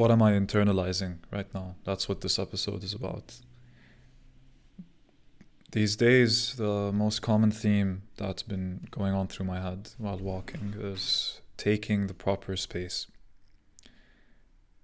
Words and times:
what 0.00 0.10
am 0.10 0.22
I 0.22 0.32
internalizing 0.32 1.18
right 1.30 1.52
now? 1.52 1.76
That's 1.84 2.08
what 2.08 2.22
this 2.22 2.38
episode 2.38 2.82
is 2.82 2.94
about. 2.94 3.34
These 5.72 5.94
days, 5.94 6.54
the 6.56 6.90
most 6.90 7.20
common 7.20 7.50
theme 7.50 8.04
that's 8.16 8.42
been 8.42 8.88
going 8.90 9.12
on 9.12 9.28
through 9.28 9.44
my 9.44 9.60
head 9.60 9.90
while 9.98 10.16
walking 10.16 10.72
is 10.78 11.42
taking 11.58 12.06
the 12.06 12.14
proper 12.14 12.56
space, 12.56 13.08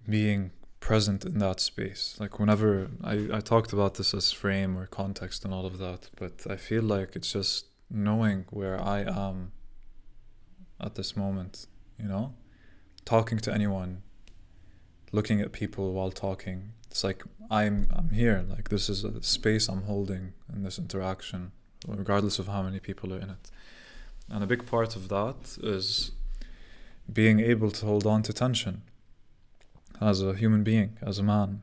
being 0.07 0.51
present 0.81 1.25
in 1.25 1.39
that 1.39 1.61
space. 1.61 2.17
Like, 2.21 2.39
whenever 2.39 2.91
I, 3.03 3.15
I 3.33 3.41
talked 3.41 3.73
about 3.73 3.95
this 3.95 4.13
as 4.13 4.33
frame 4.33 4.77
or 4.77 4.87
context 4.87 5.47
and 5.47 5.55
all 5.55 5.65
of 5.65 5.79
that, 5.79 6.11
but 6.17 6.47
I 6.49 6.57
feel 6.57 6.83
like 6.83 7.17
it's 7.17 7.33
just 7.33 7.69
knowing 7.89 8.45
where 8.51 8.79
I 8.79 9.01
am 9.01 9.53
at 10.79 10.95
this 10.95 11.17
moment, 11.17 11.67
you 11.99 12.07
know? 12.07 12.35
Talking 13.07 13.39
to 13.39 13.55
anyone, 13.55 14.03
looking 15.13 15.41
at 15.41 15.53
people 15.53 15.93
while 15.93 16.11
talking. 16.11 16.73
It's 16.91 17.05
like 17.05 17.25
I'm 17.51 17.87
I'm 17.93 18.11
here. 18.11 18.45
Like 18.49 18.69
this 18.69 18.89
is 18.89 19.05
a 19.05 19.23
space 19.23 19.69
I'm 19.69 19.83
holding 19.83 20.33
in 20.53 20.63
this 20.63 20.79
interaction, 20.79 21.53
regardless 21.87 22.39
of 22.39 22.49
how 22.49 22.63
many 22.63 22.81
people 22.81 23.13
are 23.13 23.19
in 23.19 23.31
it. 23.31 23.51
And 24.29 24.43
a 24.43 24.47
big 24.47 24.67
part 24.67 24.97
of 24.97 25.09
that 25.09 25.59
is 25.63 26.13
being 27.13 27.39
able 27.41 27.71
to 27.71 27.87
hold 27.87 28.07
on 28.07 28.23
to 28.23 28.33
tension 28.33 28.83
as 30.01 30.21
a 30.23 30.35
human 30.35 30.65
being, 30.65 30.99
as 31.01 31.19
a 31.19 31.23
man, 31.23 31.63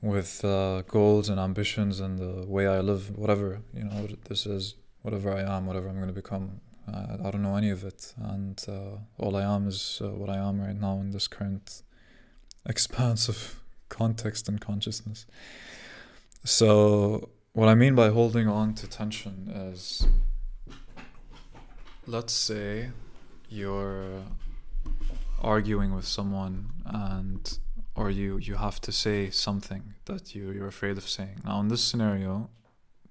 with 0.00 0.44
uh, 0.44 0.82
goals 0.82 1.28
and 1.28 1.40
ambitions 1.40 2.00
and 2.00 2.18
the 2.18 2.44
way 2.46 2.66
I 2.66 2.80
live, 2.80 3.16
whatever 3.16 3.62
you 3.74 3.84
know 3.84 4.06
this 4.28 4.46
is, 4.46 4.74
whatever 5.02 5.34
I 5.34 5.42
am, 5.56 5.66
whatever 5.66 5.88
I'm 5.88 5.96
going 5.96 6.08
to 6.08 6.12
become. 6.12 6.60
I, 6.86 7.16
I 7.26 7.30
don't 7.30 7.42
know 7.42 7.56
any 7.56 7.70
of 7.70 7.84
it, 7.84 8.12
and 8.16 8.62
uh, 8.68 8.98
all 9.18 9.36
I 9.36 9.42
am 9.42 9.66
is 9.66 10.00
uh, 10.04 10.10
what 10.10 10.30
I 10.30 10.36
am 10.36 10.60
right 10.60 10.78
now 10.78 11.00
in 11.00 11.10
this 11.10 11.26
current 11.26 11.82
expanse 12.66 13.28
of 13.28 13.60
context 13.88 14.48
and 14.48 14.60
consciousness. 14.60 15.26
So, 16.44 17.28
what 17.52 17.68
I 17.68 17.74
mean 17.74 17.94
by 17.94 18.10
holding 18.10 18.48
on 18.48 18.74
to 18.74 18.86
tension 18.88 19.48
is 19.48 20.06
let's 22.06 22.32
say 22.32 22.90
you're 23.48 24.22
arguing 25.40 25.94
with 25.94 26.04
someone 26.04 26.70
and 26.84 27.58
or 27.94 28.10
you 28.10 28.36
you 28.38 28.56
have 28.56 28.80
to 28.80 28.92
say 28.92 29.30
something 29.30 29.94
that 30.06 30.34
you 30.34 30.50
you're 30.50 30.68
afraid 30.68 30.98
of 30.98 31.08
saying 31.08 31.40
now 31.44 31.60
in 31.60 31.68
this 31.68 31.82
scenario 31.82 32.50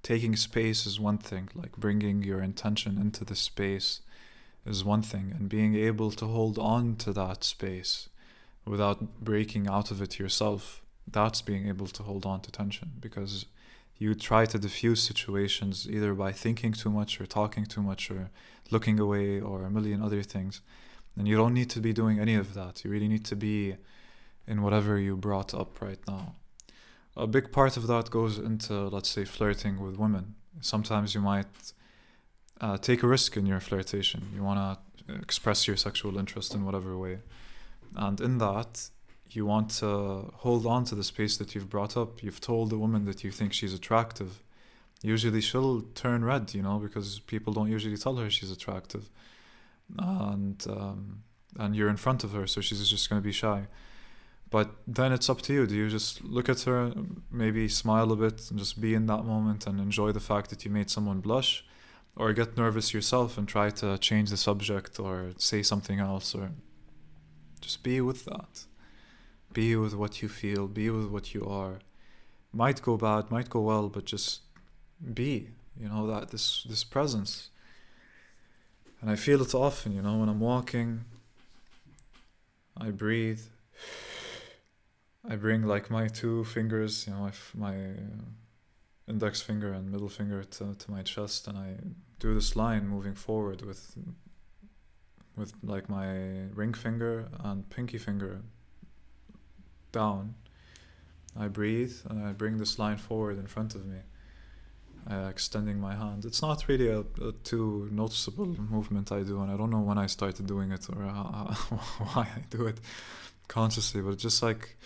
taking 0.02 0.36
space 0.36 0.86
is 0.86 1.00
one 1.00 1.18
thing 1.18 1.50
like 1.56 1.72
bringing 1.78 2.22
your 2.24 2.42
intention 2.42 2.98
into 2.98 3.24
the 3.24 3.36
space 3.36 4.02
is 4.66 4.84
one 4.84 5.02
thing 5.02 5.34
and 5.36 5.50
being 5.50 5.76
able 5.76 6.12
to 6.12 6.26
hold 6.26 6.60
on 6.60 6.96
to 6.96 7.14
that 7.14 7.44
space 7.44 8.10
without 8.66 9.24
breaking 9.24 9.68
out 9.68 9.92
of 9.92 10.02
it 10.02 10.20
yourself, 10.20 10.82
that's 11.10 11.42
being 11.42 11.68
able 11.68 11.88
to 11.88 12.04
hold 12.04 12.26
on 12.26 12.42
to 12.42 12.52
tension 12.52 12.92
because 13.00 13.46
you 13.98 14.16
try 14.16 14.46
to 14.46 14.58
diffuse 14.58 15.02
situations 15.04 15.88
either 15.90 16.14
by 16.14 16.32
thinking 16.32 16.74
too 16.74 16.90
much 16.90 17.20
or 17.22 17.26
talking 17.26 17.66
too 17.66 17.82
much 17.82 18.10
or 18.10 18.30
looking 18.72 19.00
away 19.00 19.40
or 19.40 19.64
a 19.64 19.70
million 19.70 20.02
other 20.02 20.24
things. 20.24 20.62
And 21.18 21.28
you 21.28 21.38
don't 21.38 21.54
need 21.54 21.70
to 21.72 21.80
be 21.80 21.94
doing 21.94 22.20
any 22.20 22.36
of 22.36 22.54
that. 22.56 22.84
You 22.84 22.90
really 22.90 23.08
need 23.08 23.26
to 23.26 23.36
be 23.36 23.76
in 24.48 24.62
whatever 24.62 24.98
you 24.98 25.16
brought 25.16 25.54
up 25.54 25.82
right 25.82 26.00
now. 26.08 26.36
A 27.16 27.28
big 27.28 27.52
part 27.52 27.78
of 27.78 27.86
that 27.88 28.10
goes 28.10 28.40
into, 28.40 28.88
let's 28.88 29.10
say, 29.10 29.24
flirting 29.24 29.80
with 29.80 29.98
women. 29.98 30.36
Sometimes 30.62 31.14
you 31.14 31.22
might 31.22 31.74
uh, 32.60 32.78
take 32.78 33.04
a 33.04 33.08
risk 33.08 33.38
in 33.38 33.46
your 33.46 33.60
flirtation. 33.60 34.32
You 34.36 34.44
want 34.44 34.60
to 35.08 35.14
express 35.14 35.68
your 35.68 35.78
sexual 35.78 36.18
interest 36.18 36.56
in 36.56 36.66
whatever 36.66 36.98
way. 36.98 37.20
And 37.96 38.20
in 38.20 38.38
that, 38.40 38.90
you 39.30 39.46
want 39.46 39.70
to 39.82 40.32
hold 40.36 40.66
on 40.66 40.86
to 40.86 40.96
the 40.96 41.04
space 41.04 41.38
that 41.38 41.56
you've 41.56 41.70
brought 41.70 41.98
up. 41.98 42.22
You've 42.24 42.42
told 42.42 42.70
the 42.70 42.78
woman 42.78 43.06
that 43.06 43.24
you 43.24 43.32
think 43.32 43.54
she's 43.54 43.74
attractive. 43.74 44.44
Usually 45.02 45.42
she'll 45.42 45.82
turn 45.96 46.24
red, 46.24 46.54
you 46.54 46.62
know, 46.62 46.80
because 46.80 47.20
people 47.20 47.54
don't 47.54 47.70
usually 47.70 47.98
tell 47.98 48.16
her 48.18 48.30
she's 48.30 48.52
attractive. 48.52 49.10
And 49.98 50.64
um, 50.70 51.24
and 51.60 51.76
you're 51.76 51.90
in 51.90 51.98
front 51.98 52.24
of 52.24 52.32
her, 52.32 52.48
so 52.48 52.62
she's 52.62 52.90
just 52.90 53.10
going 53.10 53.22
to 53.22 53.26
be 53.26 53.32
shy. 53.32 53.68
But 54.50 54.72
then 54.88 55.12
it's 55.12 55.30
up 55.30 55.42
to 55.44 55.54
you. 55.54 55.68
Do 55.68 55.76
you 55.76 55.90
just 55.90 56.24
look 56.24 56.48
at 56.50 56.62
her, 56.62 56.94
maybe 57.32 57.68
smile 57.68 58.12
a 58.12 58.16
bit, 58.16 58.50
and 58.50 58.60
just 58.60 58.80
be 58.80 58.94
in 58.94 59.08
that 59.08 59.24
moment 59.24 59.68
and 59.68 59.80
enjoy 59.80 60.12
the 60.12 60.20
fact 60.20 60.50
that 60.50 60.64
you 60.64 60.72
made 60.72 60.90
someone 60.90 61.20
blush? 61.20 61.66
Or 62.16 62.32
get 62.34 62.56
nervous 62.56 62.94
yourself 62.94 63.40
and 63.40 63.48
try 63.48 63.72
to 63.72 63.98
change 63.98 64.30
the 64.30 64.38
subject 64.38 65.00
or 65.00 65.32
say 65.38 65.64
something 65.64 66.00
else 66.00 66.36
or 66.36 66.52
just 67.64 67.82
be 67.82 68.02
with 68.02 68.26
that. 68.26 68.66
Be 69.54 69.76
with 69.76 69.96
what 69.96 70.22
you 70.22 70.28
feel, 70.28 70.68
be 70.68 70.90
with 70.90 71.08
what 71.08 71.34
you 71.34 71.46
are. 71.46 71.80
Might 72.52 72.82
go 72.82 72.98
bad, 72.98 73.32
might 73.32 73.50
go 73.50 73.62
well, 73.62 73.88
but 73.88 74.06
just 74.06 74.42
be, 75.14 75.50
you 75.80 75.88
know, 75.88 76.06
that 76.08 76.30
this 76.30 76.64
this 76.64 76.84
presence. 76.84 77.50
And 79.02 79.10
I 79.10 79.16
feel 79.16 79.42
it 79.42 79.56
often, 79.56 79.96
you 79.96 80.02
know, 80.02 80.18
when 80.20 80.30
I'm 80.30 80.40
walking, 80.40 81.06
I 82.78 82.92
breathe. 82.92 83.42
I 85.28 85.36
bring 85.36 85.64
like 85.64 85.90
my 85.90 86.08
two 86.08 86.44
fingers, 86.44 87.08
you 87.08 87.14
know, 87.14 87.20
my, 87.20 87.32
my 87.54 87.76
uh, 87.76 88.26
index 89.08 89.42
finger 89.42 89.72
and 89.72 89.92
middle 89.92 90.10
finger 90.10 90.44
to, 90.44 90.76
to 90.76 90.92
my 90.92 91.02
chest, 91.02 91.48
and 91.48 91.58
I 91.58 91.78
do 92.20 92.34
this 92.34 92.56
line 92.56 92.88
moving 92.88 93.16
forward 93.16 93.62
with 93.62 93.96
with 95.36 95.54
like 95.64 95.90
my 95.90 96.08
ring 96.54 96.74
finger 96.74 97.28
and 97.44 97.70
pinky 97.70 97.98
finger 97.98 98.42
down. 99.92 100.36
I 101.38 101.48
breathe 101.48 101.96
and 102.10 102.28
I 102.28 102.32
bring 102.34 102.58
this 102.58 102.78
line 102.78 102.98
forward 102.98 103.40
in 103.40 103.48
front 103.48 103.74
of 103.74 103.86
me, 103.86 103.98
uh, 105.10 105.28
extending 105.30 105.80
my 105.80 105.96
hand. 105.96 106.26
It's 106.26 106.42
not 106.42 106.68
really 106.68 106.90
a, 106.90 107.00
a, 107.00 107.32
too 107.44 107.90
noticeable 107.92 108.46
movement 108.46 109.12
I 109.12 109.24
do, 109.24 109.42
and 109.42 109.52
I 109.52 109.58
don't 109.58 109.72
know 109.72 109.80
when 109.80 109.98
I 109.98 110.06
started 110.06 110.46
doing 110.46 110.72
it 110.72 110.88
or 110.96 111.02
how, 111.04 111.56
why 112.14 112.28
I 112.36 112.42
do 112.52 112.68
it 112.68 112.80
consciously, 113.48 114.02
but 114.02 114.20
just 114.20 114.44
like 114.44 114.78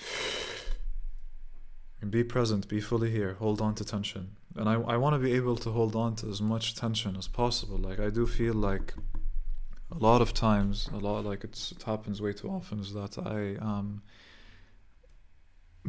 be 2.10 2.24
present, 2.24 2.68
be 2.68 2.80
fully 2.80 3.12
here, 3.12 3.34
hold 3.34 3.60
on 3.60 3.76
to 3.76 3.84
tension. 3.84 4.38
And 4.56 4.70
I, 4.70 4.74
I 4.74 4.98
want 4.98 5.14
to 5.16 5.20
be 5.20 5.34
able 5.34 5.56
to 5.58 5.72
hold 5.72 5.96
on 5.96 6.16
to 6.18 6.28
as 6.30 6.42
much 6.42 6.76
tension 6.76 7.16
as 7.16 7.28
possible. 7.28 7.78
Like, 7.78 8.00
I 8.00 8.10
do 8.10 8.26
feel 8.26 8.54
like 8.54 8.94
a 9.92 9.98
lot 9.98 10.22
of 10.22 10.34
times, 10.34 10.90
a 10.94 10.98
lot 10.98 11.26
like 11.26 11.44
it 11.44 11.74
happens 11.86 12.22
way 12.22 12.34
too 12.34 12.50
often, 12.50 12.80
is 12.80 12.94
that 12.94 13.18
I 13.18 13.56
um 13.64 14.02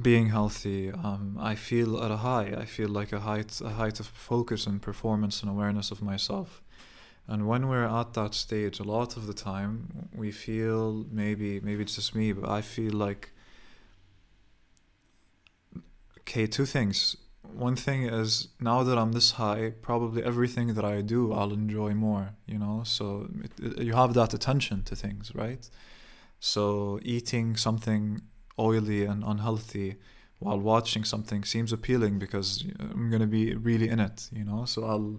being 0.01 0.29
healthy, 0.29 0.91
um, 0.93 1.37
I 1.41 1.55
feel 1.57 2.03
at 2.03 2.11
a 2.11 2.19
high. 2.19 2.55
I 2.57 2.65
feel 2.65 2.89
like 2.89 3.13
a 3.13 3.21
height, 3.21 3.61
a 3.61 3.71
height 3.71 3.99
of 4.01 4.07
focus 4.07 4.67
and 4.67 4.81
performance 4.81 5.43
and 5.43 5.51
awareness 5.51 5.91
of 5.91 6.01
myself. 6.03 6.63
And 7.27 7.47
when 7.47 7.69
we're 7.69 7.85
at 7.85 8.15
that 8.15 8.35
stage, 8.35 8.81
a 8.81 8.85
lot 8.85 9.17
of 9.17 9.27
the 9.27 9.35
time 9.35 10.09
we 10.15 10.31
feel 10.31 11.05
maybe 11.11 11.61
maybe 11.61 11.83
it's 11.83 11.97
just 11.97 12.15
me, 12.15 12.33
but 12.33 12.49
I 12.49 12.63
feel 12.63 12.93
like 12.93 13.33
okay, 16.21 16.47
two 16.47 16.65
things 16.67 17.17
one 17.55 17.77
thing 17.77 18.05
is 18.05 18.49
now 18.61 18.83
that 18.83 18.99
I'm 18.99 19.13
this 19.13 19.33
high, 19.33 19.73
probably 19.83 20.23
everything 20.23 20.75
that 20.75 20.85
I 20.85 21.01
do, 21.01 21.33
I'll 21.33 21.53
enjoy 21.53 21.95
more, 21.95 22.35
you 22.47 22.59
know? 22.59 22.83
So 22.85 23.29
it, 23.43 23.53
it, 23.61 23.83
you 23.85 23.95
have 23.95 24.15
that 24.15 24.35
attention 24.35 24.83
to 24.85 24.97
things, 24.97 25.35
right? 25.35 25.69
So 26.41 27.01
eating 27.03 27.57
something 27.57 28.23
oily 28.59 29.05
and 29.05 29.25
unhealthy 29.25 29.97
while 30.39 30.59
watching 30.59 31.05
something 31.05 31.45
seems 31.45 31.73
appealing 31.73 32.19
because 32.19 32.65
I'm 32.79 33.11
going 33.11 33.21
to 33.21 33.27
be 33.27 33.55
really 33.55 33.89
in 33.89 33.99
it, 33.99 34.29
you 34.33 34.45
know? 34.45 34.65
So 34.65 34.85
I'll 34.85 35.19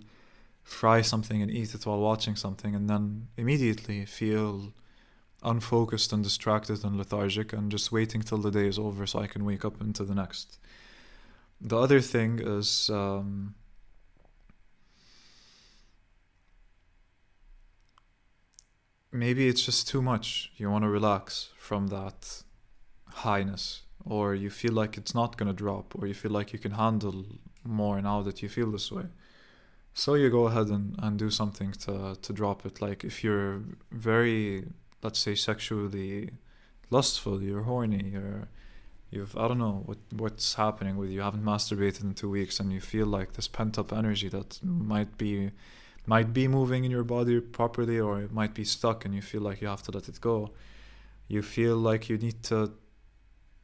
fry 0.64 1.02
something 1.02 1.42
and 1.42 1.52
eat 1.52 1.74
it 1.74 1.86
while 1.86 2.00
watching 2.00 2.36
something 2.36 2.76
and 2.76 2.90
then 2.90 3.28
immediately 3.38 4.06
feel 4.06 4.72
unfocused 5.44 6.14
and 6.14 6.24
distracted 6.24 6.84
and 6.84 6.98
lethargic 6.98 7.54
and 7.54 7.72
just 7.72 7.92
waiting 7.92 8.22
till 8.22 8.38
the 8.38 8.52
day 8.52 8.68
is 8.68 8.78
over 8.78 9.06
so 9.06 9.20
I 9.20 9.28
can 9.28 9.46
wake 9.46 9.66
up 9.66 9.82
into 9.82 10.04
the 10.04 10.14
next 10.14 10.60
the 11.62 11.78
other 11.78 12.02
thing 12.02 12.40
is 12.40 12.90
um, 12.90 13.56
maybe 19.12 19.48
it's 19.48 19.64
just 19.64 19.88
too 19.88 20.02
much. 20.02 20.52
You 20.58 20.70
want 20.70 20.84
to 20.84 20.90
relax 20.90 21.50
from 21.58 21.88
that 21.88 22.44
highness, 23.08 23.84
or 24.06 24.36
you 24.36 24.50
feel 24.50 24.74
like 24.74 24.98
it's 24.98 25.14
not 25.14 25.38
going 25.38 25.48
to 25.48 25.54
drop, 25.54 25.96
or 25.96 26.08
you 26.08 26.14
feel 26.14 26.32
like 26.32 26.54
you 26.54 26.60
can 26.60 26.72
handle 26.72 27.26
more 27.64 28.02
now 28.02 28.22
that 28.22 28.42
you 28.42 28.50
feel 28.50 28.72
this 28.72 28.92
way. 28.92 29.06
So 29.94 30.14
you 30.14 30.30
go 30.30 30.46
ahead 30.46 30.68
and, 30.68 30.96
and 31.00 31.20
do 31.20 31.30
something 31.30 31.74
to, 31.74 32.16
to 32.22 32.34
drop 32.34 32.66
it. 32.66 32.82
Like 32.82 33.04
if 33.04 33.24
you're 33.24 33.64
very, 33.92 34.68
let's 35.04 35.20
say, 35.20 35.36
sexually 35.36 36.30
lustful, 36.90 37.42
you're 37.42 37.64
horny, 37.64 38.12
you're 38.14 38.48
you've 39.12 39.36
I 39.38 39.48
don't 39.48 39.58
know 39.58 39.84
what 39.86 39.98
what's 40.16 40.56
happening 40.56 40.98
with 40.98 41.10
you. 41.10 41.16
you 41.16 41.22
haven't 41.22 41.44
masturbated 41.44 42.04
in 42.04 42.14
two 42.14 42.30
weeks 42.30 42.60
and 42.60 42.72
you 42.72 42.82
feel 42.82 43.08
like 43.08 43.34
this 43.34 43.48
pent 43.48 43.78
up 43.78 43.92
energy 43.92 44.30
that 44.30 44.60
might 44.64 45.18
be 45.18 45.52
might 46.06 46.34
be 46.34 46.48
moving 46.48 46.86
in 46.86 46.92
your 46.92 47.04
body 47.04 47.40
properly 47.40 48.00
or 48.00 48.22
it 48.22 48.32
might 48.32 48.54
be 48.54 48.64
stuck 48.64 49.06
and 49.06 49.14
you 49.14 49.22
feel 49.22 49.42
like 49.42 49.62
you 49.62 49.68
have 49.68 49.84
to 49.84 49.92
let 49.92 50.08
it 50.08 50.20
go. 50.22 50.52
You 51.28 51.42
feel 51.42 51.76
like 51.76 52.10
you 52.10 52.18
need 52.18 52.44
to 52.44 52.74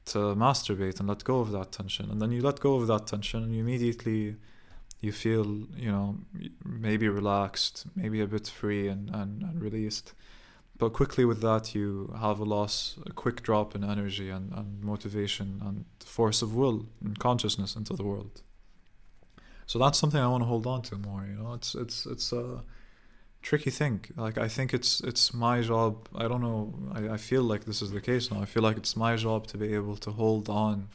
to 0.05 0.19
masturbate 0.35 0.99
and 0.99 1.09
let 1.09 1.23
go 1.23 1.39
of 1.39 1.51
that 1.51 1.71
tension. 1.71 2.11
And 2.11 2.21
then 2.21 2.31
you 2.31 2.41
let 2.41 2.59
go 2.59 2.75
of 2.75 2.87
that 2.87 3.07
tension 3.07 3.43
and 3.43 3.53
you 3.55 3.61
immediately 3.61 4.35
you 5.01 5.11
feel 5.11 5.45
you 5.75 5.91
know 5.91 6.17
maybe 6.63 7.07
relaxed 7.07 7.85
maybe 7.95 8.21
a 8.21 8.27
bit 8.27 8.47
free 8.47 8.87
and, 8.87 9.09
and, 9.09 9.43
and 9.43 9.61
released 9.61 10.13
but 10.77 10.89
quickly 10.93 11.25
with 11.25 11.41
that 11.41 11.73
you 11.73 12.13
have 12.19 12.39
a 12.39 12.43
loss 12.43 12.97
a 13.05 13.11
quick 13.11 13.41
drop 13.41 13.75
in 13.75 13.83
energy 13.83 14.29
and, 14.29 14.51
and 14.53 14.83
motivation 14.83 15.61
and 15.65 15.85
force 15.99 16.41
of 16.41 16.55
will 16.55 16.87
and 17.03 17.17
consciousness 17.19 17.75
into 17.75 17.93
the 17.93 18.03
world. 18.03 18.41
So 19.65 19.79
that's 19.79 19.97
something 19.97 20.21
i 20.21 20.27
want 20.27 20.43
to 20.43 20.47
hold 20.47 20.67
on 20.67 20.81
to 20.83 20.95
more 20.97 21.25
you 21.25 21.35
know? 21.41 21.53
It's 21.53 21.75
it's 21.75 22.05
it's 22.05 22.31
a 22.33 22.63
tricky 23.41 23.71
thing. 23.71 24.05
Like 24.17 24.37
i 24.37 24.47
think 24.47 24.73
it's 24.73 25.01
it's 25.01 25.33
my 25.33 25.61
job 25.61 26.09
i 26.15 26.27
don't 26.27 26.41
know 26.41 26.73
I, 26.93 27.13
I 27.13 27.17
feel 27.17 27.43
like 27.43 27.65
this 27.65 27.81
is 27.81 27.91
the 27.91 28.01
case 28.01 28.31
now. 28.31 28.41
I 28.41 28.45
feel 28.45 28.63
like 28.63 28.77
it's 28.77 28.95
my 28.95 29.15
job 29.15 29.47
to 29.47 29.57
be 29.57 29.73
able 29.73 29.97
to 29.97 30.11
hold 30.11 30.49
on 30.49 30.89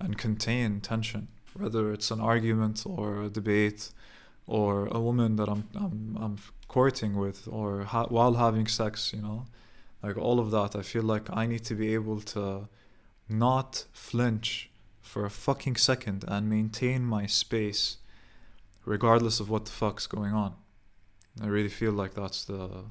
and 0.00 0.18
contain 0.18 0.80
tension 0.80 1.28
whether 1.58 1.92
it's 1.92 2.10
an 2.10 2.20
argument 2.20 2.82
or 2.86 3.22
a 3.22 3.28
debate 3.28 3.90
or 4.46 4.86
a 4.88 5.00
woman 5.00 5.36
that 5.36 5.48
i'm 5.48 5.64
i'm, 5.74 6.18
I'm 6.20 6.36
courting 6.68 7.16
with 7.16 7.48
or 7.50 7.84
ha- 7.84 8.06
while 8.08 8.34
having 8.34 8.66
sex 8.66 9.12
you 9.12 9.22
know 9.22 9.46
like 10.02 10.16
all 10.16 10.38
of 10.38 10.50
that 10.50 10.76
i 10.76 10.82
feel 10.82 11.02
like 11.02 11.28
i 11.32 11.46
need 11.46 11.64
to 11.64 11.74
be 11.74 11.94
able 11.94 12.20
to 12.20 12.68
not 13.28 13.84
flinch 13.92 14.70
for 15.00 15.24
a 15.24 15.30
fucking 15.30 15.76
second 15.76 16.24
and 16.28 16.50
maintain 16.50 17.02
my 17.02 17.26
space 17.26 17.98
regardless 18.84 19.40
of 19.40 19.48
what 19.48 19.64
the 19.64 19.70
fuck's 19.70 20.06
going 20.06 20.32
on 20.32 20.54
I 21.42 21.46
really 21.46 21.68
feel 21.68 21.92
like 21.92 22.14
that's 22.14 22.44
the 22.44 22.84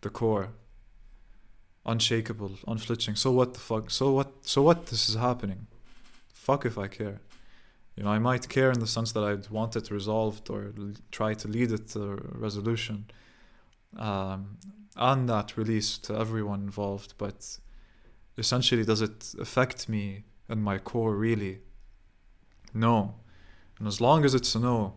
the 0.00 0.10
core. 0.10 0.48
Unshakable, 1.86 2.52
unflinching. 2.66 3.14
So 3.14 3.30
what 3.30 3.54
the 3.54 3.60
fuck? 3.60 3.90
So 3.90 4.12
what? 4.12 4.28
So 4.42 4.62
what? 4.62 4.86
This 4.86 5.08
is 5.08 5.16
happening. 5.16 5.66
Fuck 6.32 6.66
if 6.66 6.78
I 6.78 6.88
care. 6.88 7.20
You 7.96 8.02
know, 8.02 8.10
I 8.10 8.18
might 8.18 8.48
care 8.48 8.70
in 8.72 8.80
the 8.80 8.86
sense 8.86 9.12
that 9.12 9.22
I'd 9.22 9.50
want 9.50 9.76
it 9.76 9.90
resolved 9.90 10.50
or 10.50 10.72
l- 10.76 10.94
try 11.12 11.34
to 11.34 11.48
lead 11.48 11.70
it 11.70 11.88
to 11.88 12.18
resolution, 12.32 13.06
um, 13.96 14.58
and 14.96 15.28
that 15.28 15.56
release 15.56 15.98
to 15.98 16.14
everyone 16.14 16.62
involved. 16.62 17.14
But 17.18 17.58
essentially, 18.36 18.84
does 18.84 19.00
it 19.00 19.34
affect 19.40 19.88
me 19.88 20.24
and 20.48 20.62
my 20.62 20.78
core 20.78 21.14
really? 21.14 21.60
No. 22.72 23.14
And 23.78 23.86
as 23.86 24.00
long 24.00 24.24
as 24.24 24.34
it's 24.34 24.54
a 24.54 24.60
no, 24.60 24.94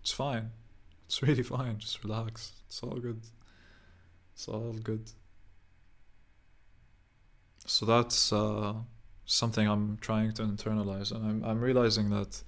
it's 0.00 0.12
fine. 0.12 0.50
It's 1.06 1.22
really 1.22 1.42
fine. 1.42 1.78
Just 1.78 2.04
relax. 2.04 2.52
It's 2.66 2.82
all 2.82 2.96
good. 2.96 3.22
It's 4.34 4.48
all 4.48 4.74
good. 4.74 5.10
So 7.66 7.86
that's 7.86 8.32
uh, 8.32 8.74
something 9.28 9.68
I'm 9.68 9.98
trying 9.98 10.32
to 10.34 10.42
internalize, 10.42 11.12
and 11.12 11.24
I'm 11.24 11.44
I'm 11.44 11.60
realizing 11.60 12.10
that 12.10 12.42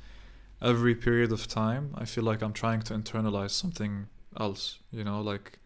every 0.60 0.94
period 0.96 1.30
of 1.30 1.46
time, 1.46 1.94
I 1.94 2.04
feel 2.04 2.24
like 2.24 2.42
I'm 2.42 2.52
trying 2.52 2.82
to 2.88 2.94
internalize 2.94 3.50
something 3.50 4.08
else. 4.38 4.80
You 4.90 5.04
know, 5.04 5.20
like 5.20 5.58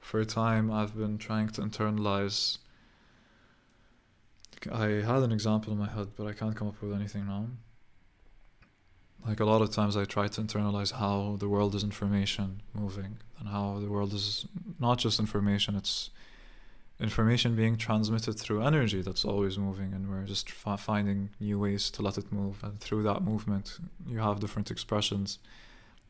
for 0.00 0.20
a 0.20 0.26
time, 0.26 0.70
I've 0.70 0.94
been 0.96 1.16
trying 1.16 1.48
to 1.54 1.62
internalize. 1.62 2.58
I 4.70 4.86
had 5.10 5.22
an 5.22 5.32
example 5.32 5.72
in 5.72 5.78
my 5.78 5.88
head, 5.88 6.08
but 6.16 6.26
I 6.26 6.32
can't 6.32 6.54
come 6.56 6.68
up 6.68 6.82
with 6.82 6.92
anything 6.92 7.26
now 7.26 7.46
like 9.26 9.40
a 9.40 9.44
lot 9.44 9.62
of 9.62 9.70
times 9.70 9.96
I 9.96 10.04
try 10.04 10.28
to 10.28 10.40
internalize 10.40 10.92
how 10.92 11.36
the 11.38 11.48
world 11.48 11.74
is 11.74 11.82
information 11.82 12.62
moving 12.72 13.18
and 13.38 13.48
how 13.48 13.78
the 13.78 13.90
world 13.90 14.14
is 14.14 14.46
not 14.78 14.98
just 14.98 15.18
information, 15.20 15.74
it's 15.76 16.10
information 17.00 17.54
being 17.54 17.76
transmitted 17.76 18.38
through 18.38 18.62
energy 18.62 19.02
that's 19.02 19.24
always 19.24 19.56
moving 19.56 19.92
and 19.92 20.10
we're 20.10 20.24
just 20.24 20.50
finding 20.50 21.30
new 21.38 21.58
ways 21.58 21.90
to 21.90 22.02
let 22.02 22.18
it 22.18 22.32
move 22.32 22.56
and 22.64 22.80
through 22.80 23.04
that 23.04 23.22
movement 23.22 23.78
you 24.06 24.18
have 24.18 24.40
different 24.40 24.70
expressions 24.70 25.38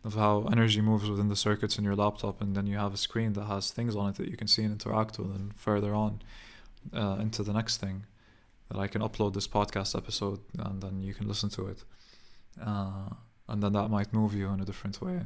of 0.05 0.15
how 0.15 0.49
energy 0.51 0.81
moves 0.81 1.11
within 1.11 1.29
the 1.29 1.37
circuits 1.37 1.77
in 1.79 1.85
your 1.85 1.97
laptop 1.97 2.41
and 2.41 2.55
then 2.55 2.67
you 2.67 2.79
have 2.79 2.95
a 2.95 2.97
screen 2.97 3.33
that 3.33 3.45
has 3.45 3.71
things 3.71 3.97
on 3.97 4.09
it 4.09 4.15
that 4.17 4.29
you 4.29 4.37
can 4.37 4.47
see 4.47 4.63
and 4.63 4.73
interact 4.73 5.19
with 5.19 5.35
and 5.35 5.55
further 5.57 5.95
on 5.95 6.21
uh, 6.95 7.17
into 7.21 7.43
the 7.43 7.53
next 7.53 7.79
thing. 7.79 8.05
That 8.71 8.79
I 8.79 8.87
can 8.87 9.01
upload 9.01 9.33
this 9.33 9.49
podcast 9.49 9.97
episode 9.97 10.41
and 10.59 10.83
then 10.83 11.01
you 11.01 11.15
can 11.15 11.27
listen 11.27 11.49
to 11.51 11.69
it. 11.69 11.85
Uh, 12.63 13.11
and 13.49 13.63
then 13.63 13.73
that 13.73 13.89
might 13.89 14.13
move 14.13 14.35
you 14.35 14.49
in 14.51 14.61
a 14.61 14.65
different 14.65 15.01
way 15.01 15.23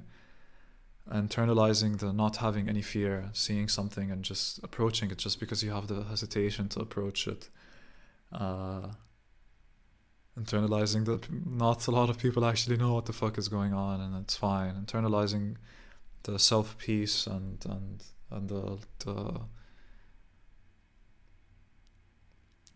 internalizing 1.10 1.98
the 1.98 2.12
not 2.12 2.36
having 2.36 2.68
any 2.68 2.82
fear 2.82 3.30
seeing 3.32 3.68
something 3.68 4.10
and 4.10 4.24
just 4.24 4.60
approaching 4.62 5.10
it 5.10 5.18
just 5.18 5.40
because 5.40 5.62
you 5.62 5.72
have 5.72 5.88
the 5.88 6.04
hesitation 6.04 6.68
to 6.68 6.80
approach 6.80 7.26
it. 7.26 7.48
Uh, 8.32 8.88
internalizing 10.38 11.04
that 11.04 11.26
not 11.46 11.86
a 11.86 11.90
lot 11.90 12.08
of 12.08 12.18
people 12.18 12.44
actually 12.44 12.76
know 12.76 12.94
what 12.94 13.04
the 13.06 13.12
fuck 13.12 13.36
is 13.36 13.48
going 13.48 13.74
on 13.74 14.00
and 14.00 14.16
it's 14.16 14.36
fine. 14.36 14.74
Internalizing 14.74 15.56
the 16.22 16.38
self 16.38 16.78
peace 16.78 17.26
and 17.26 17.64
and 17.66 18.04
and 18.30 18.48
the 18.48 18.78
the 19.04 19.40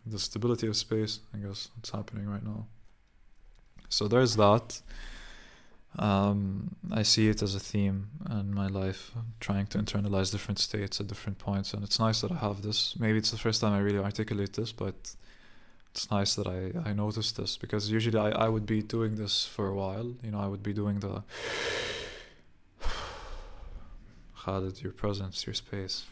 the 0.05 0.19
stability 0.19 0.65
of 0.67 0.75
space 0.77 1.19
i 1.33 1.37
guess 1.37 1.69
it's 1.79 1.89
happening 1.89 2.27
right 2.27 2.43
now. 2.43 2.67
So 3.89 4.07
there's 4.07 4.35
that. 4.35 4.81
Um, 5.97 6.75
I 6.91 7.01
see 7.01 7.27
it 7.27 7.41
as 7.41 7.55
a 7.55 7.59
theme 7.59 8.09
in 8.29 8.53
my 8.53 8.67
life, 8.67 9.11
trying 9.39 9.65
to 9.67 9.79
internalize 9.79 10.31
different 10.31 10.59
states 10.59 10.99
at 10.99 11.07
different 11.07 11.39
points, 11.39 11.73
and 11.73 11.83
it's 11.83 11.99
nice 11.99 12.21
that 12.21 12.31
I 12.31 12.35
have 12.35 12.61
this. 12.61 12.95
Maybe 12.99 13.17
it's 13.17 13.31
the 13.31 13.37
first 13.37 13.61
time 13.61 13.73
I 13.73 13.79
really 13.79 13.97
articulate 13.97 14.53
this, 14.53 14.71
but 14.71 15.15
it's 15.91 16.11
nice 16.11 16.35
that 16.35 16.45
I, 16.45 16.89
I 16.89 16.93
noticed 16.93 17.37
this 17.37 17.57
because 17.57 17.89
usually 17.89 18.19
I, 18.19 18.29
I 18.29 18.47
would 18.47 18.67
be 18.67 18.83
doing 18.83 19.15
this 19.15 19.45
for 19.45 19.67
a 19.67 19.73
while. 19.73 20.13
You 20.23 20.31
know, 20.31 20.39
I 20.39 20.47
would 20.47 20.61
be 20.61 20.73
doing 20.73 20.99
the 20.99 21.23
Khalid, 24.43 24.83
your 24.83 24.91
presence, 24.91 25.47
your 25.47 25.55
space, 25.55 26.05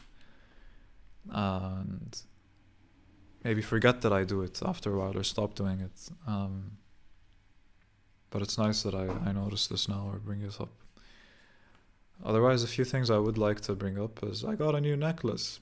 and 1.30 2.20
maybe 3.44 3.62
forget 3.62 4.02
that 4.02 4.12
I 4.12 4.24
do 4.24 4.42
it 4.42 4.60
after 4.66 4.96
a 4.96 4.98
while 4.98 5.16
or 5.16 5.24
stop 5.24 5.54
doing 5.54 5.80
it. 5.80 6.10
Um, 6.26 6.78
but 8.36 8.42
it's 8.42 8.58
nice 8.58 8.84
that 8.84 8.94
I, 8.94 9.08
I 9.30 9.32
noticed 9.32 9.70
this 9.70 9.88
now 9.88 10.10
or 10.12 10.20
bring 10.20 10.42
it 10.42 10.60
up. 10.60 10.68
Otherwise, 12.26 12.64
a 12.64 12.68
few 12.68 12.84
things 12.84 13.10
I 13.10 13.18
would 13.18 13.38
like 13.38 13.62
to 13.62 13.76
bring 13.76 13.98
up 13.98 14.22
is 14.24 14.44
I 14.44 14.56
got 14.56 14.76
a 14.76 14.82
new 14.82 14.98
necklace. 14.98 15.62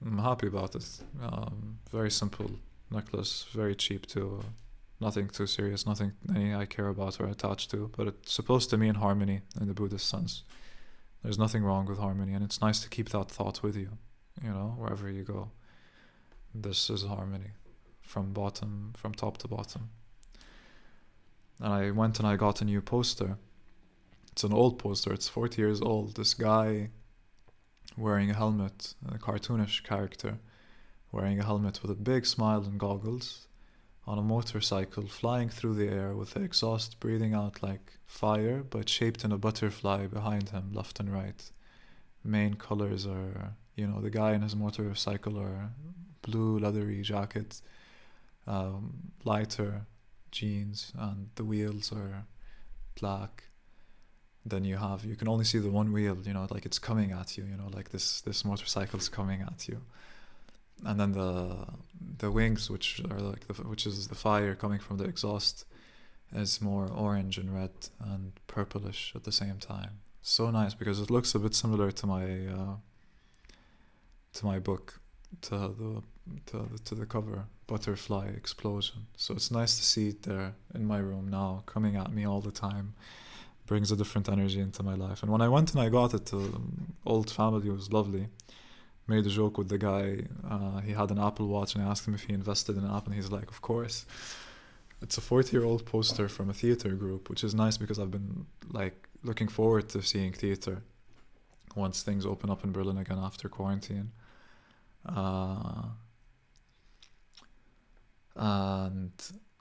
I'm 0.00 0.18
happy 0.18 0.46
about 0.46 0.76
it. 0.76 0.86
Um, 1.20 1.80
very 1.90 2.12
simple 2.12 2.52
necklace, 2.88 3.46
very 3.52 3.74
cheap 3.74 4.06
too. 4.06 4.44
Nothing 5.00 5.28
too 5.28 5.48
serious, 5.48 5.88
nothing 5.88 6.12
any 6.32 6.54
I 6.54 6.66
care 6.66 6.86
about 6.86 7.18
or 7.18 7.26
attached 7.26 7.72
to, 7.72 7.90
but 7.96 8.06
it's 8.06 8.32
supposed 8.32 8.70
to 8.70 8.78
mean 8.78 8.94
harmony 8.94 9.40
in 9.60 9.66
the 9.66 9.74
Buddhist 9.74 10.08
sense. 10.08 10.44
There's 11.24 11.36
nothing 11.36 11.64
wrong 11.64 11.84
with 11.86 11.98
harmony, 11.98 12.32
and 12.32 12.44
it's 12.44 12.60
nice 12.60 12.78
to 12.84 12.88
keep 12.88 13.08
that 13.08 13.28
thought 13.28 13.60
with 13.64 13.74
you, 13.74 13.88
you 14.40 14.50
know, 14.50 14.76
wherever 14.78 15.10
you 15.10 15.24
go. 15.24 15.50
This 16.54 16.90
is 16.90 17.02
harmony 17.02 17.50
from 18.02 18.32
bottom, 18.32 18.92
from 18.94 19.14
top 19.14 19.38
to 19.38 19.48
bottom 19.48 19.90
and 21.60 21.72
I 21.72 21.90
went 21.90 22.18
and 22.18 22.26
I 22.26 22.36
got 22.36 22.60
a 22.60 22.64
new 22.64 22.80
poster. 22.80 23.38
It's 24.32 24.44
an 24.44 24.52
old 24.52 24.78
poster. 24.78 25.12
It's 25.12 25.28
40 25.28 25.62
years 25.62 25.80
old. 25.80 26.16
This 26.16 26.34
guy 26.34 26.90
wearing 27.96 28.30
a 28.30 28.34
helmet, 28.34 28.94
a 29.08 29.18
cartoonish 29.18 29.84
character, 29.84 30.38
wearing 31.12 31.38
a 31.38 31.44
helmet 31.44 31.80
with 31.82 31.90
a 31.90 31.94
big 31.94 32.26
smile 32.26 32.64
and 32.64 32.78
goggles, 32.78 33.46
on 34.06 34.18
a 34.18 34.22
motorcycle 34.22 35.06
flying 35.06 35.48
through 35.48 35.74
the 35.74 35.88
air 35.88 36.14
with 36.14 36.34
the 36.34 36.42
exhaust 36.42 37.00
breathing 37.00 37.32
out 37.32 37.62
like 37.62 37.92
fire 38.06 38.62
but 38.62 38.88
shaped 38.88 39.24
in 39.24 39.32
a 39.32 39.38
butterfly 39.38 40.06
behind 40.06 40.50
him, 40.50 40.72
left 40.72 41.00
and 41.00 41.12
right. 41.12 41.50
Main 42.22 42.54
colors 42.54 43.06
are, 43.06 43.54
you 43.76 43.86
know, 43.86 44.00
the 44.00 44.10
guy 44.10 44.32
in 44.32 44.42
his 44.42 44.56
motorcycle 44.56 45.38
are 45.38 45.70
blue 46.22 46.58
leathery 46.58 47.02
jacket, 47.02 47.60
um, 48.46 49.12
lighter 49.24 49.86
jeans 50.34 50.92
and 50.98 51.28
the 51.36 51.44
wheels 51.44 51.92
are 51.92 52.26
black 53.00 53.44
then 54.46 54.64
you 54.64 54.76
have 54.76 55.04
you 55.04 55.16
can 55.16 55.28
only 55.28 55.44
see 55.44 55.58
the 55.58 55.70
one 55.70 55.92
wheel 55.92 56.18
you 56.24 56.34
know 56.34 56.46
like 56.50 56.66
it's 56.66 56.78
coming 56.78 57.12
at 57.12 57.38
you 57.38 57.44
you 57.44 57.56
know 57.56 57.70
like 57.72 57.90
this 57.90 58.20
this 58.20 58.44
motorcycle's 58.44 59.08
coming 59.08 59.40
at 59.40 59.68
you. 59.68 59.80
And 60.84 61.00
then 61.00 61.12
the 61.12 61.66
the 62.18 62.30
wings 62.30 62.70
which 62.70 63.00
are 63.10 63.20
like 63.20 63.46
the 63.46 63.54
which 63.54 63.86
is 63.86 64.08
the 64.08 64.14
fire 64.14 64.54
coming 64.54 64.80
from 64.80 64.98
the 64.98 65.04
exhaust 65.04 65.64
is 66.34 66.60
more 66.60 66.88
orange 66.88 67.38
and 67.38 67.54
red 67.54 67.74
and 68.00 68.32
purplish 68.46 69.12
at 69.14 69.24
the 69.24 69.32
same 69.32 69.58
time. 69.58 70.00
So 70.20 70.50
nice 70.50 70.74
because 70.74 71.00
it 71.00 71.10
looks 71.10 71.34
a 71.34 71.38
bit 71.38 71.54
similar 71.54 71.90
to 71.92 72.06
my 72.06 72.24
uh, 72.58 72.76
to 74.34 74.46
my 74.46 74.58
book 74.58 75.00
to 75.42 75.50
the 75.50 76.02
to, 76.46 76.68
to 76.84 76.94
the 76.94 77.06
cover 77.06 77.44
butterfly 77.66 78.26
explosion 78.28 79.06
so 79.16 79.34
it's 79.34 79.50
nice 79.50 79.76
to 79.76 79.84
see 79.84 80.08
it 80.08 80.22
there 80.22 80.54
in 80.74 80.84
my 80.86 80.98
room 80.98 81.28
now 81.28 81.62
coming 81.66 81.96
at 81.96 82.12
me 82.12 82.26
all 82.26 82.40
the 82.40 82.52
time 82.52 82.94
brings 83.66 83.90
a 83.90 83.96
different 83.96 84.28
energy 84.28 84.60
into 84.60 84.82
my 84.82 84.94
life 84.94 85.22
and 85.22 85.32
when 85.32 85.40
i 85.40 85.48
went 85.48 85.72
and 85.72 85.80
i 85.80 85.88
got 85.88 86.12
it 86.12 86.26
to 86.26 86.60
old 87.06 87.30
family 87.30 87.70
was 87.70 87.92
lovely 87.92 88.28
made 89.06 89.26
a 89.26 89.30
joke 89.30 89.58
with 89.58 89.68
the 89.68 89.78
guy. 89.78 90.20
Uh, 90.48 90.80
he 90.80 90.92
had 90.92 91.10
an 91.10 91.18
Apple 91.18 91.46
Watch, 91.48 91.74
and 91.74 91.84
I 91.84 91.88
asked 91.88 92.06
him 92.06 92.14
if 92.14 92.24
he 92.24 92.32
invested 92.32 92.76
in 92.76 92.84
an 92.84 92.90
Apple, 92.90 93.12
and 93.12 93.14
he's 93.14 93.30
like, 93.30 93.50
"Of 93.50 93.60
course." 93.60 94.06
It's 95.02 95.18
a 95.18 95.20
40-year-old 95.20 95.84
poster 95.84 96.28
from 96.28 96.48
a 96.48 96.54
theater 96.54 96.90
group, 96.90 97.28
which 97.28 97.44
is 97.44 97.54
nice 97.54 97.76
because 97.76 97.98
I've 97.98 98.10
been 98.10 98.46
like 98.70 99.06
looking 99.22 99.48
forward 99.48 99.90
to 99.90 100.00
seeing 100.02 100.32
theater 100.32 100.82
once 101.74 102.02
things 102.02 102.24
open 102.24 102.48
up 102.48 102.64
in 102.64 102.72
Berlin 102.72 102.96
again 102.96 103.18
after 103.18 103.48
quarantine. 103.48 104.12
Uh, 105.04 105.88
and 108.44 109.12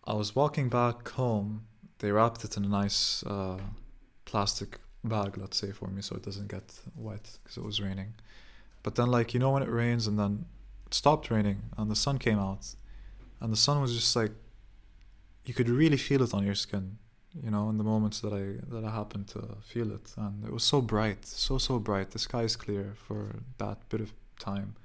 I 0.06 0.14
was 0.14 0.36
walking 0.36 0.68
back 0.68 1.08
home. 1.10 1.68
They 2.00 2.12
wrapped 2.12 2.44
it 2.44 2.58
in 2.58 2.66
a 2.66 2.68
nice 2.68 3.24
uh, 3.24 3.60
plastic 4.26 4.80
bag, 5.06 5.38
let's 5.38 5.58
say, 5.58 5.72
for 5.72 5.88
me, 5.88 6.02
so 6.02 6.18
it 6.18 6.24
doesn't 6.24 6.50
get 6.50 6.68
wet 6.98 7.26
because 7.42 7.56
it 7.56 7.64
was 7.64 7.80
raining. 7.80 8.16
But 8.84 8.96
then, 8.96 9.10
like 9.10 9.34
you 9.34 9.40
know, 9.40 9.52
when 9.52 9.64
it 9.64 9.70
rains 9.70 10.06
and 10.06 10.20
then 10.20 10.46
it 10.86 10.94
stopped 10.94 11.32
raining 11.32 11.60
and 11.78 11.90
the 11.90 11.96
sun 11.96 12.18
came 12.18 12.40
out, 12.40 12.76
and 13.40 13.54
the 13.54 13.62
sun 13.68 13.80
was 13.82 13.94
just 13.96 14.14
like 14.16 14.34
you 15.46 15.54
could 15.54 15.70
really 15.70 15.98
feel 15.98 16.22
it 16.22 16.34
on 16.34 16.44
your 16.44 16.56
skin, 16.56 16.98
you 17.42 17.52
know, 17.52 17.70
in 17.70 17.78
the 17.78 17.86
moments 17.86 18.20
that 18.20 18.34
I 18.34 18.46
that 18.74 18.84
I 18.84 18.92
happened 18.92 19.30
to 19.30 19.42
feel 19.62 19.94
it, 19.94 20.14
and 20.18 20.44
it 20.44 20.52
was 20.52 20.66
so 20.66 20.82
bright, 20.82 21.26
so 21.26 21.58
so 21.58 21.80
bright. 21.80 22.12
The 22.12 22.20
sky 22.20 22.44
is 22.44 22.58
clear 22.58 22.96
for 22.96 23.22
that 23.60 23.78
bit 23.88 24.02
of 24.02 24.12
time 24.40 24.76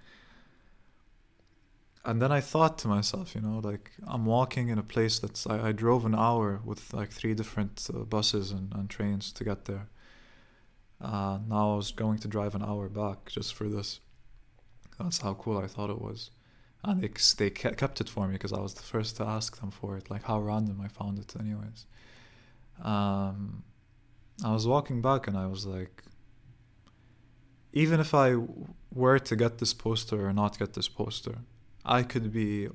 and 2.08 2.22
then 2.22 2.32
I 2.32 2.40
thought 2.40 2.78
to 2.78 2.88
myself, 2.88 3.34
you 3.34 3.42
know, 3.42 3.60
like 3.62 3.90
I'm 4.06 4.24
walking 4.24 4.70
in 4.70 4.78
a 4.78 4.82
place 4.82 5.18
that's 5.18 5.46
I, 5.46 5.68
I 5.68 5.72
drove 5.72 6.06
an 6.06 6.14
hour 6.14 6.58
with 6.64 6.94
like 6.94 7.10
three 7.10 7.34
different 7.34 7.86
uh, 7.94 7.98
buses 7.98 8.50
and, 8.50 8.72
and 8.74 8.88
trains 8.88 9.30
to 9.32 9.44
get 9.44 9.66
there. 9.66 9.88
Uh, 11.02 11.38
now 11.46 11.74
I 11.74 11.76
was 11.76 11.90
going 11.92 12.18
to 12.20 12.26
drive 12.26 12.54
an 12.54 12.62
hour 12.62 12.88
back 12.88 13.26
just 13.26 13.52
for 13.54 13.68
this. 13.68 14.00
That's 14.98 15.18
how 15.20 15.34
cool 15.34 15.58
I 15.58 15.66
thought 15.66 15.90
it 15.90 16.00
was, 16.00 16.30
and 16.82 17.02
they 17.02 17.10
they 17.36 17.50
kept 17.50 18.00
it 18.00 18.08
for 18.08 18.26
me 18.26 18.32
because 18.32 18.54
I 18.54 18.60
was 18.60 18.72
the 18.72 18.88
first 18.94 19.18
to 19.18 19.24
ask 19.24 19.60
them 19.60 19.70
for 19.70 19.98
it. 19.98 20.08
Like 20.08 20.22
how 20.22 20.40
random 20.40 20.80
I 20.80 20.88
found 20.88 21.18
it, 21.18 21.34
anyways. 21.38 21.84
Um, 22.82 23.64
I 24.42 24.52
was 24.54 24.66
walking 24.66 25.02
back 25.02 25.28
and 25.28 25.36
I 25.36 25.46
was 25.46 25.66
like, 25.66 26.04
even 27.74 28.00
if 28.00 28.14
I 28.14 28.36
were 28.94 29.18
to 29.18 29.36
get 29.36 29.58
this 29.58 29.74
poster 29.74 30.26
or 30.26 30.32
not 30.32 30.58
get 30.58 30.72
this 30.72 30.88
poster, 30.88 31.40
I 31.88 32.02
could 32.02 32.33
be 32.33 32.68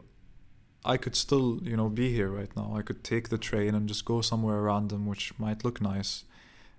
I 0.86 0.98
could 0.98 1.16
still, 1.16 1.60
you 1.64 1.78
know, 1.78 1.88
be 1.88 2.14
here 2.14 2.30
right 2.30 2.54
now. 2.58 2.74
I 2.76 2.82
could 2.82 3.04
take 3.04 3.30
the 3.30 3.38
train 3.38 3.74
and 3.74 3.88
just 3.88 4.04
go 4.04 4.20
somewhere 4.22 4.62
random 4.62 5.06
which 5.06 5.38
might 5.40 5.64
look 5.64 5.80
nice 5.80 6.26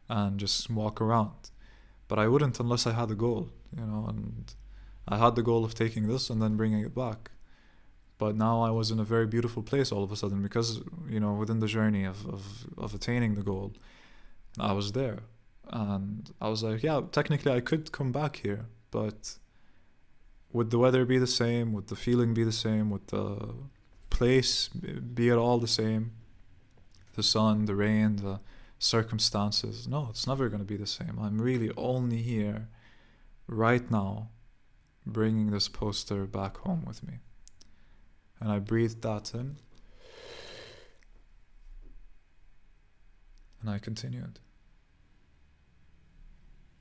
and 0.08 0.38
just 0.38 0.68
walk 0.68 1.00
around. 1.00 1.50
But 2.08 2.18
I 2.18 2.28
wouldn't 2.28 2.60
unless 2.60 2.86
I 2.86 2.92
had 2.92 3.10
a 3.10 3.14
goal, 3.14 3.48
you 3.74 3.86
know, 3.86 4.04
and 4.08 4.52
I 5.08 5.16
had 5.16 5.36
the 5.36 5.42
goal 5.42 5.64
of 5.64 5.74
taking 5.74 6.06
this 6.06 6.28
and 6.28 6.42
then 6.42 6.56
bringing 6.56 6.84
it 6.84 6.94
back. 6.94 7.30
But 8.18 8.36
now 8.36 8.62
I 8.62 8.70
was 8.70 8.90
in 8.90 9.00
a 9.00 9.04
very 9.04 9.26
beautiful 9.26 9.62
place 9.62 9.90
all 9.90 10.04
of 10.04 10.12
a 10.12 10.16
sudden 10.16 10.42
because, 10.42 10.82
you 11.08 11.20
know, 11.20 11.32
within 11.32 11.60
the 11.60 11.66
journey 11.66 12.04
of, 12.04 12.26
of, 12.26 12.66
of 12.76 12.94
attaining 12.94 13.34
the 13.34 13.42
goal, 13.42 13.72
I 14.58 14.72
was 14.72 14.92
there. 14.92 15.20
And 15.70 16.30
I 16.40 16.48
was 16.48 16.62
like, 16.62 16.82
yeah, 16.82 17.00
technically 17.10 17.52
I 17.52 17.60
could 17.60 17.90
come 17.90 18.12
back 18.12 18.36
here, 18.36 18.66
but 18.90 19.36
would 20.54 20.70
the 20.70 20.78
weather 20.78 21.04
be 21.04 21.18
the 21.18 21.26
same? 21.26 21.72
Would 21.72 21.88
the 21.88 21.96
feeling 21.96 22.32
be 22.32 22.44
the 22.44 22.52
same? 22.52 22.88
Would 22.90 23.08
the 23.08 23.54
place 24.08 24.68
be 24.68 25.28
at 25.28 25.36
all 25.36 25.58
the 25.58 25.66
same? 25.66 26.12
The 27.14 27.24
sun, 27.24 27.64
the 27.64 27.74
rain, 27.74 28.16
the 28.16 28.38
circumstances. 28.78 29.88
No, 29.88 30.06
it's 30.10 30.28
never 30.28 30.48
going 30.48 30.60
to 30.60 30.64
be 30.64 30.76
the 30.76 30.86
same. 30.86 31.18
I'm 31.20 31.42
really 31.42 31.72
only 31.76 32.22
here 32.22 32.68
right 33.48 33.90
now 33.90 34.28
bringing 35.04 35.50
this 35.50 35.68
poster 35.68 36.24
back 36.24 36.58
home 36.58 36.84
with 36.86 37.02
me. 37.02 37.14
And 38.38 38.52
I 38.52 38.60
breathed 38.60 39.02
that 39.02 39.34
in. 39.34 39.56
And 43.60 43.70
I 43.70 43.78
continued. 43.78 44.38